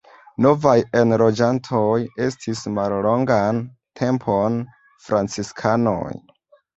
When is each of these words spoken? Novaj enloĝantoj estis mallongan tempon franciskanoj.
Novaj 0.43 0.71
enloĝantoj 0.99 1.91
estis 2.27 2.63
mallongan 2.77 3.59
tempon 4.01 4.57
franciskanoj. 5.09 6.15